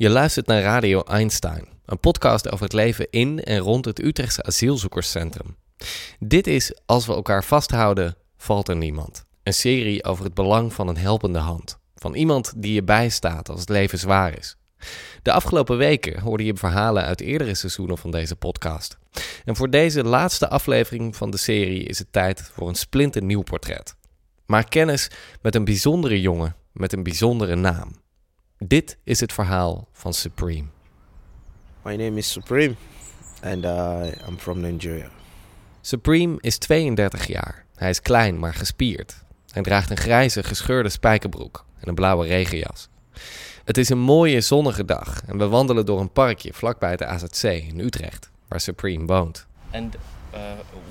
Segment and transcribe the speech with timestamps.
[0.00, 4.42] Je luistert naar Radio Einstein, een podcast over het leven in en rond het Utrechtse
[4.42, 5.56] asielzoekerscentrum.
[6.18, 9.24] Dit is Als we elkaar vasthouden, valt er niemand.
[9.42, 11.78] Een serie over het belang van een helpende hand.
[11.94, 14.56] Van iemand die je bijstaat als het leven zwaar is.
[15.22, 18.98] De afgelopen weken hoorde je verhalen uit eerdere seizoenen van deze podcast.
[19.44, 23.94] En voor deze laatste aflevering van de serie is het tijd voor een splinternieuw portret.
[24.46, 25.10] Maak kennis
[25.42, 28.06] met een bijzondere jongen met een bijzondere naam.
[28.64, 30.66] Dit is het verhaal van Supreme.
[31.82, 32.74] My name is Supreme,
[33.42, 35.10] and uh, I'm from Nigeria.
[35.80, 37.64] Supreme is 32 jaar.
[37.74, 39.24] Hij is klein maar gespierd.
[39.50, 42.88] Hij draagt een grijze gescheurde spijkerbroek en een blauwe regenjas.
[43.64, 47.42] Het is een mooie zonnige dag en we wandelen door een parkje vlakbij de AZC
[47.42, 49.46] in Utrecht, waar Supreme woont.
[49.72, 49.94] And
[50.34, 50.40] uh,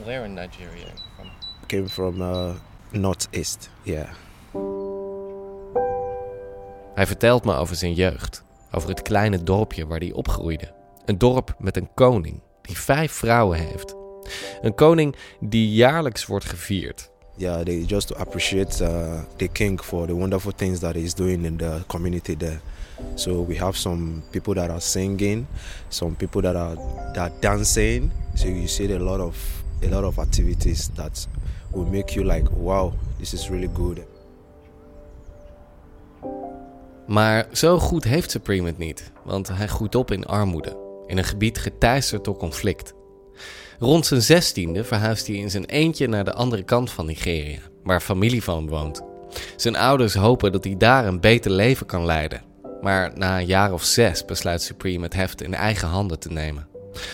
[0.04, 0.92] where in Nigeria?
[1.16, 1.30] From?
[1.68, 2.50] Came from uh,
[2.92, 3.70] northeast.
[3.84, 4.09] Yeah.
[6.98, 10.73] Hij vertelt me over zijn jeugd, over het kleine dorpje waar hij opgroeide.
[11.06, 13.95] Een dorp met een koning die vijf vrouwen heeft.
[14.62, 17.12] Een koning die jaarlijks wordt gevierd.
[17.36, 21.58] Yeah, they just appreciate uh, the king for the wonderful things that he's doing in
[21.58, 22.59] the community there.
[23.16, 25.45] So we have some people that are singing,
[25.88, 26.78] some people that are
[27.14, 28.12] that dancing.
[28.34, 29.36] So you see a lot of
[29.84, 31.28] a lot of activities that
[31.72, 34.17] will make you like, wow, this is really good.
[37.08, 40.77] Maar zo goed heeft Supreme het niet, want hij groeit op in armoede,
[41.08, 42.94] in een gebied geteisterd door conflict.
[43.80, 48.02] Rond zijn zestiende verhuist hij in zijn eentje naar de andere kant van Nigeria, waar
[48.02, 49.01] familie van hem woont.
[49.56, 52.41] Zijn ouders hopen dat hij daar een beter leven kan leiden.
[52.81, 56.67] Maar na een jaar of zes besluit Supreme het heft in eigen handen te nemen.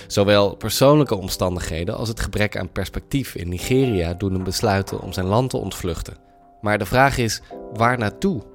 [0.07, 5.25] Zowel persoonlijke omstandigheden als het gebrek aan perspectief in Nigeria doen hem besluiten om zijn
[5.25, 6.17] land te ontvluchten.
[6.61, 7.41] Maar de vraag is,
[7.73, 8.52] waar naartoe?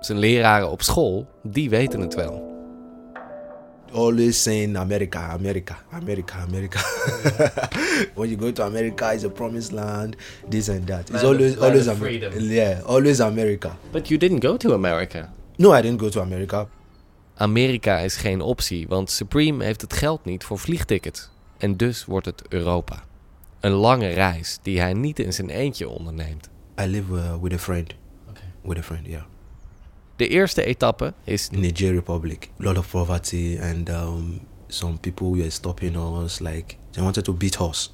[0.00, 2.46] Zijn leraren op school, die weten het wel.
[3.92, 6.80] Always saying America, America, America, America.
[8.14, 10.16] when you go to America, it's a promised land,
[10.48, 11.10] this and that.
[11.10, 12.38] It's always always America.
[12.38, 13.76] Yeah, always America.
[13.90, 15.32] But you didn't go to America.
[15.56, 16.68] No, I didn't go to America.
[17.34, 21.30] Amerika is geen optie, want Supreme heeft het geld niet voor vliegtickets.
[21.58, 23.04] En dus wordt het Europa.
[23.60, 26.48] Een lange reis die hij niet in zijn eentje onderneemt.
[26.80, 27.94] I live uh, with a friend.
[28.62, 29.22] With a friend, yeah.
[30.18, 32.50] De eerste etappe is Niger Republic.
[32.60, 36.40] A lot of poverty and um, some people were stopping us.
[36.40, 37.90] Like they wanted to beat us.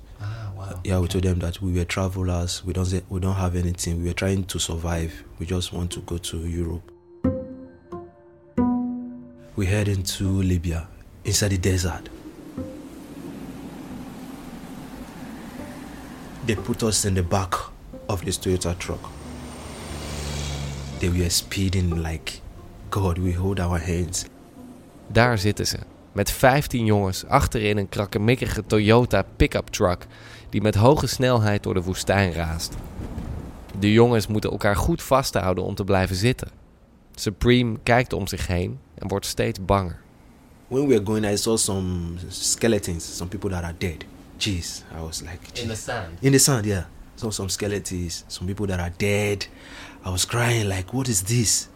[0.85, 2.62] Yeah, we told them that we were travelers.
[2.65, 3.99] We don't say, we don't have anything.
[4.03, 5.12] We were trying to survive.
[5.39, 6.91] We just want to go to Europe.
[9.56, 10.87] We head into Libya,
[11.27, 12.09] inside the desert.
[16.47, 17.53] They put us in the back
[18.09, 19.11] of this Toyota truck.
[20.99, 22.32] They were speeding like
[22.91, 23.19] God.
[23.19, 24.25] We hold our hands.
[25.06, 25.78] Daar zitten ze,
[26.12, 30.06] met 15 jongens achterin een krakkemikkige Toyota pick-up truck
[30.50, 32.75] die met hoge snelheid door de woestijn raast.
[33.78, 36.49] De jongens moeten elkaar goed vasthouden om te blijven zitten.
[37.15, 40.00] Supreme kijkt om zich heen en wordt steeds banger.
[40.69, 44.05] When we were going, I saw some skeletons, some people that are dead.
[44.37, 46.09] Jeez, I was like, "Jeez." sand.
[46.21, 46.84] in the sand, yeah.
[47.17, 49.47] Saw some skeletons, some people that are dead.
[50.05, 51.69] I was crying like, what is this?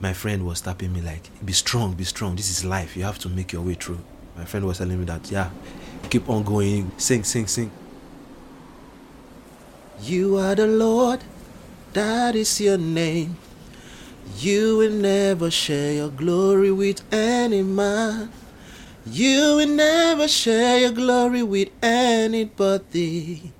[0.00, 2.36] My friend was tapping me like, be strong, be strong.
[2.36, 2.96] This is life.
[2.96, 4.00] You have to make your way through.
[4.36, 5.50] My friend was telling me that, yeah,
[6.10, 7.70] keep on going, sing, sing, sing.
[10.02, 11.20] You are the Lord,
[11.92, 13.36] that is your name.
[14.38, 18.30] You will never share your glory with any man.
[19.06, 23.52] You will never share your glory with anybody.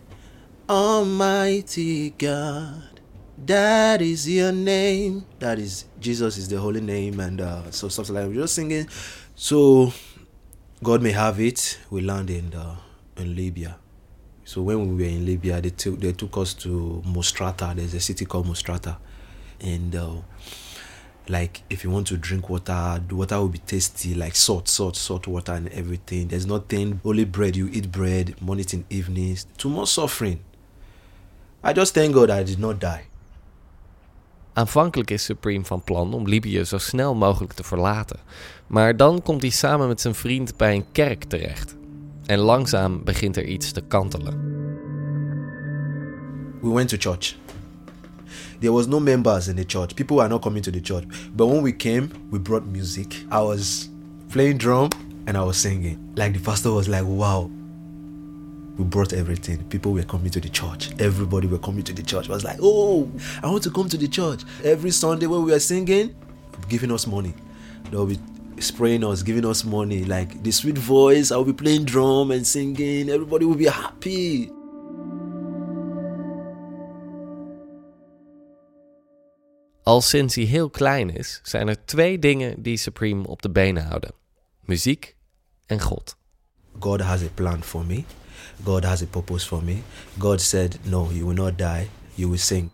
[0.68, 3.00] Almighty God,
[3.36, 5.26] that is your name.
[5.38, 8.88] That is Jesus is the holy name, and uh, so something like we're just singing.
[9.34, 9.92] So
[10.82, 11.78] God may have it.
[11.90, 12.76] We land in the,
[13.18, 13.76] in Libya.
[14.46, 17.76] So when we were in Libya, they took they took us to Mostrata.
[17.76, 18.96] There's a city called Mostrata,
[19.60, 20.14] and uh,
[21.28, 24.96] like if you want to drink water, the water will be tasty, like salt, salt,
[24.96, 26.28] salt water, and everything.
[26.28, 27.54] There's nothing only bread.
[27.54, 29.46] You eat bread morning and evenings.
[29.58, 30.40] Too much suffering.
[31.68, 33.00] I just thank God I did not die.
[34.52, 38.18] Aanvankelijk is Supreme van plan om Libië zo snel mogelijk te verlaten.
[38.66, 41.76] Maar dan komt hij samen met zijn vriend bij een kerk terecht.
[42.26, 44.54] En langzaam begint er iets te kantelen.
[46.64, 47.36] we went to church.
[48.60, 49.94] There was no members in the church.
[49.94, 51.04] People were not coming to the church.
[51.36, 53.14] But when we came, we brought music.
[53.30, 53.90] I was
[54.30, 54.88] playing drum
[55.26, 56.12] and I was singing.
[56.16, 57.50] Like the pastor was like, "Wow,
[58.76, 59.62] we brought everything.
[59.68, 60.90] People were coming to the church.
[60.98, 62.28] Everybody were coming to the church.
[62.28, 63.08] I was like, oh,
[63.42, 64.42] I want to come to the church.
[64.64, 66.14] Every Sunday when we were singing,
[66.68, 67.34] giving us money.
[67.90, 68.18] They'll be
[68.58, 70.04] spraying us, giving us money.
[70.04, 73.08] Like the sweet voice, I'll be playing drum and singing.
[73.10, 74.50] Everybody will be happy.
[79.82, 83.84] Al sinds hij heel klein is, zijn er twee dingen die Supreme op de benen
[83.84, 84.10] houden:
[84.60, 85.16] muziek
[85.66, 86.16] en God.
[86.78, 88.04] God has a plan for me.
[88.64, 89.82] God has a purpose for me.
[90.18, 92.70] God said, No, you will not die, you will sing.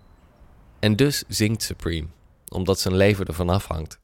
[0.79, 2.07] En dus zingt Supreme,
[2.49, 3.99] omdat zijn leven ervan afhangt.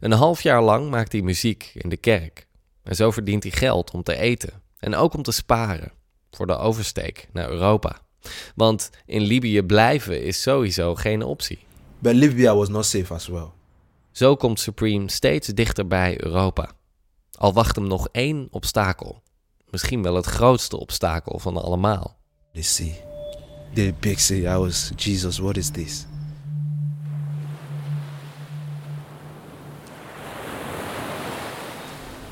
[0.00, 2.46] Een half jaar lang maakt hij muziek in de kerk.
[2.82, 5.92] En zo verdient hij geld om te eten en ook om te sparen
[6.30, 8.00] voor de oversteek naar Europa.
[8.54, 11.58] Want in Libië blijven is sowieso geen optie.
[11.98, 13.48] But Libya was not safe as well.
[14.10, 16.70] Zo komt Supreme steeds dichter bij Europa.
[17.38, 19.22] Al wacht hem nog één obstakel.
[19.70, 22.16] Misschien wel het grootste obstakel van allemaal.
[22.52, 22.92] The sea.
[23.74, 24.56] The big sea.
[24.56, 26.06] I was, Jesus, what is this?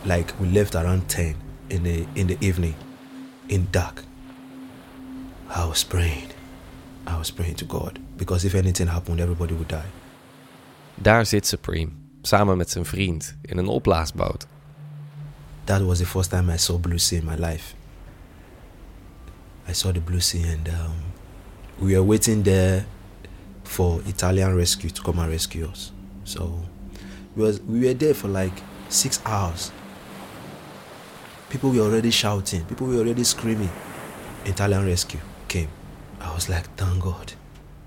[0.03, 1.37] Like we left around 10
[1.67, 2.75] in the in the evening,
[3.47, 4.05] in dark.
[5.57, 6.33] I was praying.
[7.07, 7.99] I was praying to God.
[8.17, 9.91] Because if anything happened, everybody would die.
[10.95, 11.91] Daar zit Supreme,
[12.23, 14.47] samen met zijn vriend, in een opblaasboot.
[15.69, 17.75] That was the first time I saw blue sea in my life.
[19.67, 20.97] I saw the blue sea, and um,
[21.79, 22.87] we were waiting there
[23.65, 25.93] for Italian rescue to come and rescue us.
[26.25, 26.59] So
[27.37, 29.71] we was we were there for like six hours.
[31.51, 32.65] People were already shouting.
[32.65, 33.71] People were already screaming.
[34.47, 35.69] Italian rescue came.
[36.19, 37.35] I was like, thank God.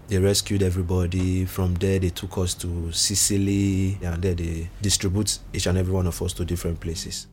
[0.07, 1.45] They rescued everybody.
[1.45, 6.05] From there, they took us to Sicily, and there they distribute each and every one
[6.05, 7.25] of us to different places.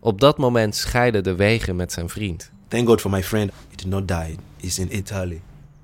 [0.00, 2.50] Op dat moment scheiden de wegen met zijn vriend.
[2.68, 3.50] Thank God for my friend.
[3.70, 4.36] He did not die.
[4.60, 5.40] He's in Italy.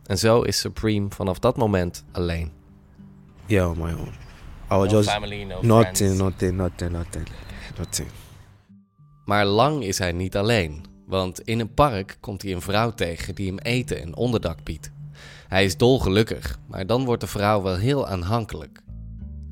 [0.07, 2.51] En zo is Supreme vanaf dat moment alleen.
[3.47, 4.13] Yeah, on my own.
[4.71, 6.19] I was No just family, no nothing, friends.
[6.19, 7.29] nothing, nothing, nothing,
[7.79, 8.09] nothing.
[9.25, 13.35] Maar lang is hij niet alleen, want in een park komt hij een vrouw tegen
[13.35, 14.91] die hem eten en onderdak biedt.
[15.49, 18.83] Hij is dolgelukkig, maar dan wordt de vrouw wel heel aanhankelijk.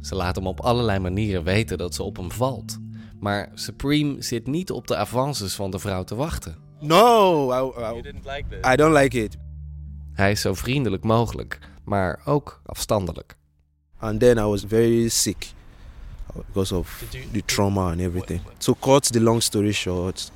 [0.01, 2.79] Ze laat hem op allerlei manieren weten dat ze op hem valt.
[3.23, 6.57] Maar Supreme zit niet op de avances van de vrouw te wachten.
[6.81, 8.73] No, I, You I, didn't like this.
[8.73, 9.37] I don't like it.
[10.13, 13.37] Hij is zo vriendelijk mogelijk, maar ook afstandelijk.
[13.99, 15.53] And then I was very sick
[16.47, 18.41] because of you- the trauma and everything.
[18.59, 20.33] To cut the long story short,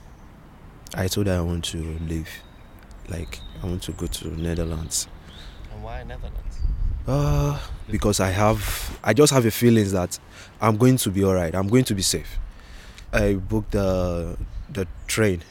[0.98, 2.30] I told her I want to leave.
[3.06, 5.06] Like I want to go to Netherlands.
[5.74, 6.56] And why Netherlands?
[7.08, 7.56] Uh,
[7.90, 10.20] because I have, I just have a feeling that
[10.60, 11.54] I'm going to be alright.
[11.54, 12.38] I'm going to be safe.
[13.14, 14.34] I booked the
[14.72, 15.42] the train.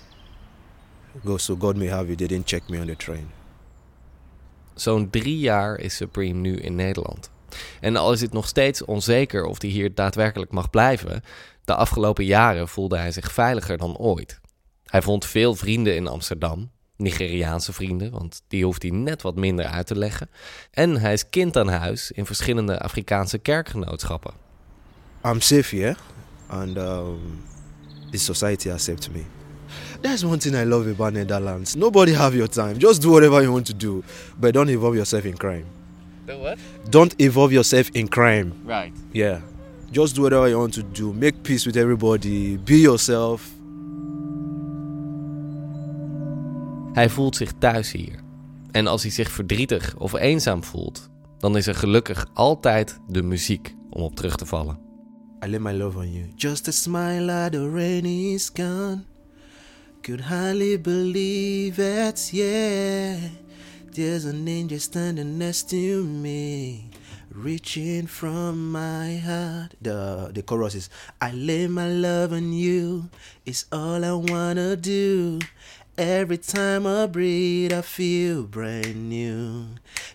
[1.24, 2.18] Go so God may have it.
[2.18, 3.30] They didn't check me on the train.
[4.74, 7.30] Zo'n drie jaar is Supreme nu in Nederland.
[7.80, 11.24] En al is het nog steeds onzeker of hij hier daadwerkelijk mag blijven,
[11.66, 14.40] de afgelopen jaren voelde hij zich veiliger dan ooit.
[14.86, 19.66] Hij vond veel vrienden in Amsterdam, Nigeriaanse vrienden, want die hoeft hij net wat minder
[19.66, 20.30] uit te leggen.
[20.72, 24.34] En hij is kind aan huis in verschillende Afrikaanse kerkgenootschappen.
[25.26, 25.96] I'm safe here,
[26.50, 27.44] and um,
[28.12, 29.26] the society accepts me.
[30.02, 31.76] That's one thing I love about Netherlands.
[31.76, 32.78] Nobody have your time.
[32.78, 34.04] Just do whatever you want to do,
[34.40, 35.66] but don't involve yourself in crime.
[36.26, 36.58] The what?
[36.90, 38.54] Don't involve yourself in crime.
[38.66, 38.94] Right.
[39.12, 39.42] Yeah.
[39.92, 41.14] Just do whatever you want to do.
[41.14, 42.58] Make peace with everybody.
[42.58, 43.54] Be yourself.
[46.94, 48.24] Hij voelt zich thuis hier.
[48.72, 53.76] En als hij zich verdrietig of eenzaam voelt, dan is er gelukkig altijd de muziek
[53.90, 54.85] om op terug te vallen.
[55.46, 56.34] I lay my love on you.
[56.36, 59.06] Just a smile at the rain is gone.
[60.02, 63.20] Could hardly believe it, yeah.
[63.92, 66.90] There's an angel standing next to me,
[67.30, 69.76] reaching from my heart.
[69.84, 70.90] The the chorus is
[71.22, 73.12] I lay my love on you.
[73.46, 75.38] It's all I wanna do.
[75.98, 79.66] Every time I breathe, I feel brand new.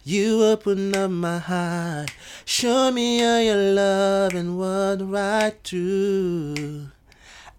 [0.03, 2.13] You open up my heart,
[2.45, 6.91] show me all your love and what right through.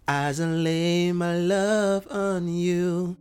[0.06, 3.16] As I lay my love on you.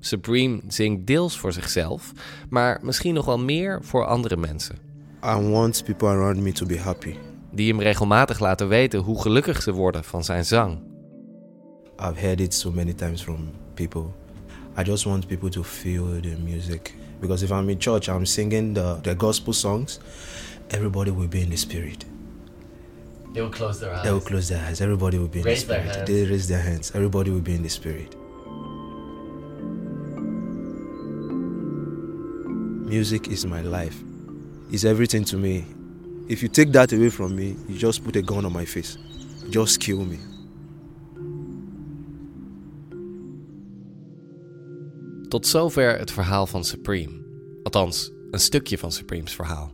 [0.00, 2.12] Supreme zingt deels voor zichzelf,
[2.50, 4.78] maar misschien nog wel meer voor andere mensen.
[5.24, 7.14] I want people around me to be happy.
[7.52, 10.78] Die hem regelmatig laten weten hoe gelukkig ze worden van zijn zang.
[12.00, 14.14] I've heard it so many times from people.
[14.76, 16.94] I just want people to feel the music.
[17.20, 20.00] Because if I'm in church, I'm singing the, the gospel songs,
[20.70, 22.04] everybody will be in the spirit.
[23.32, 24.04] They will close their eyes.
[24.04, 24.80] They will close their eyes.
[24.80, 25.96] Everybody will be in Raise the their spirit.
[25.96, 26.08] hands.
[26.08, 26.92] They raise their hands.
[26.94, 28.14] Everybody will be in the spirit.
[32.86, 33.98] Music is my life.
[34.70, 35.64] It's everything to me.
[36.28, 38.96] If you take that away from me, you just put a gun on my face.
[39.50, 40.18] Just kill me.
[45.28, 47.24] Tot zover het verhaal van Supreme.
[47.62, 49.72] Althans, een stukje van Supreme's verhaal.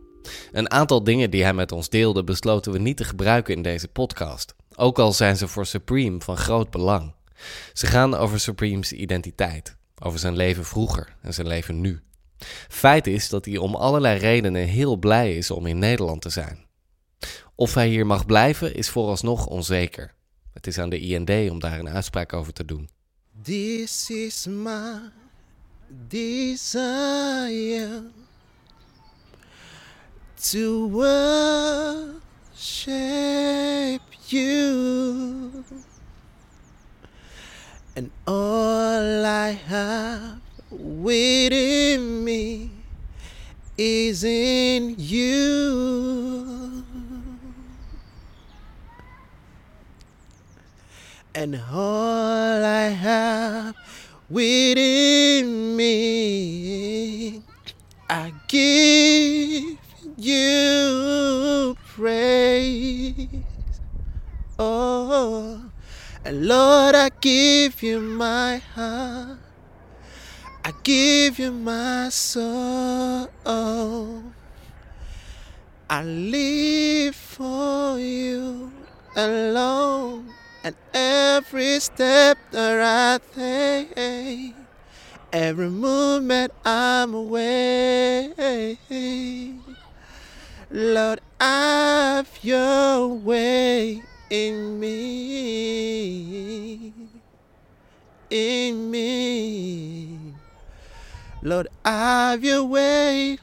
[0.53, 3.89] Een aantal dingen die hij met ons deelde besloten we niet te gebruiken in deze
[3.89, 4.55] podcast.
[4.75, 7.15] Ook al zijn ze voor Supreme van groot belang.
[7.73, 12.03] Ze gaan over Supreme's identiteit, over zijn leven vroeger en zijn leven nu.
[12.69, 16.67] Feit is dat hij om allerlei redenen heel blij is om in Nederland te zijn.
[17.55, 20.15] Of hij hier mag blijven is vooralsnog onzeker.
[20.53, 22.89] Het is aan de IND om daar een uitspraak over te doen.
[23.43, 24.47] This is
[26.09, 28.05] desire
[30.43, 32.23] to worship
[34.29, 35.65] you,
[37.95, 42.71] and all I have within me
[43.77, 46.83] is in you.
[51.35, 53.75] and all I have
[54.33, 57.43] within me,
[58.09, 59.79] I give
[60.17, 63.29] you praise.
[64.59, 65.61] Oh,
[66.25, 69.39] and Lord, I give you my heart.
[70.65, 73.29] I give you my soul.
[75.91, 78.73] I live for you
[79.15, 80.33] alone.
[80.65, 84.55] And every step that I take,
[85.33, 88.79] every movement I'm away.
[90.71, 95.33] Lord, I've your way in me.
[98.31, 100.33] In me.
[101.43, 103.39] Lord, I've your way.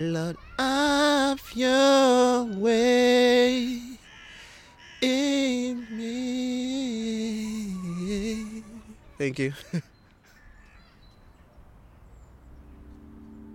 [0.00, 3.93] Lord, I've your way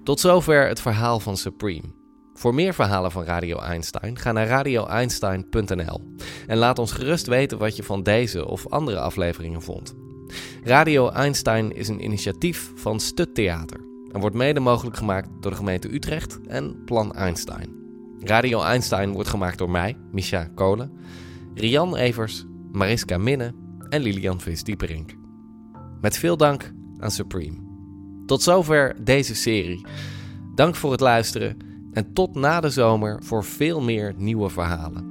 [0.03, 1.97] Tot zover het verhaal van Supreme.
[2.33, 6.13] Voor meer verhalen van Radio Einstein ga naar radioeinstein.nl
[6.47, 9.95] en laat ons gerust weten wat je van deze of andere afleveringen vond.
[10.63, 13.79] Radio Einstein is een initiatief van Stut Theater
[14.11, 17.69] en wordt mede mogelijk gemaakt door de gemeente Utrecht en Plan Einstein.
[18.19, 20.91] Radio Einstein wordt gemaakt door mij, Misha Kolen,
[21.55, 23.53] Rian Evers, Mariska Minne
[23.89, 25.18] en Lilian Vis-Dieperink.
[26.01, 27.57] Met veel dank aan Supreme.
[28.25, 29.85] Tot zover deze serie.
[30.55, 31.57] Dank voor het luisteren
[31.93, 35.09] en tot na de zomer voor veel meer nieuwe verhalen.